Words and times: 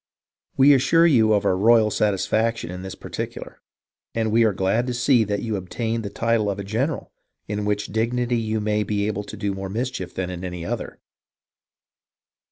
We 0.57 0.73
assure 0.73 1.05
you 1.05 1.31
of 1.33 1.45
our 1.45 1.55
royal 1.55 1.91
satisfaction 1.91 2.71
in 2.71 2.81
this 2.81 2.95
par 2.95 3.11
ticular, 3.11 3.57
and 4.15 4.31
we 4.31 4.43
are 4.43 4.51
glad 4.51 4.87
to 4.87 4.95
see 4.95 5.23
that 5.25 5.43
you 5.43 5.55
obtained 5.55 6.03
the 6.03 6.09
title 6.09 6.49
of 6.49 6.57
a 6.57 6.63
general, 6.63 7.11
in 7.47 7.65
which 7.65 7.91
dignity 7.91 8.39
you 8.39 8.59
may 8.59 8.81
be 8.81 9.05
able 9.05 9.23
to 9.25 9.37
do 9.37 9.53
more 9.53 9.69
mischief 9.69 10.15
than 10.15 10.31
in 10.31 10.43
any 10.43 10.65
other. 10.65 10.97